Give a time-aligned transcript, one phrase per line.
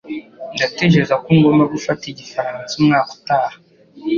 [0.55, 3.55] Ndatekereza ko ngomba gufata igifaransa umwaka utaha.